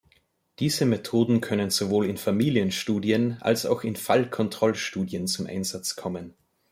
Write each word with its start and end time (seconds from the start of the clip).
Diese 0.57 0.85
Methoden 0.87 1.41
können 1.41 1.69
sowohl 1.69 2.07
in 2.07 2.17
Familien-Studien, 2.17 3.37
als 3.39 3.67
auch 3.67 3.83
in 3.83 3.95
Fall-Kontroll-Studien 3.95 5.27
zum 5.27 5.45
Einsatz 5.45 5.95
kommen. 5.95 6.33